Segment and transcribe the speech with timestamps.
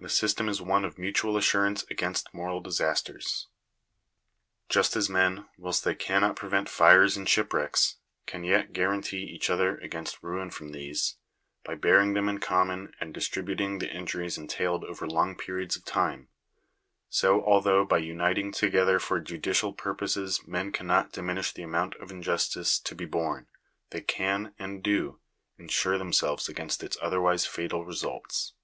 [0.00, 3.46] The system is one of mutual assurance against moral disasters.
[4.68, 5.54] Just as men, Digitized by VjOOQIC THE DUTY OF THE STATE.
[5.54, 7.96] 269 whilst they cannot prevent fires and shipwrecks,
[8.26, 11.18] can yet gua rantee each other against ruin from these,
[11.64, 15.84] by bearing them in common, and distributing the injuries entailed over long pe riods of
[15.84, 16.26] time;
[17.08, 22.80] so, although by uniting together for judicial purposes men cannot diminish the amount of injustice
[22.80, 23.46] to be borne,
[23.90, 25.20] they can, and do,
[25.58, 28.54] insure themselves against its otherwise fatal results.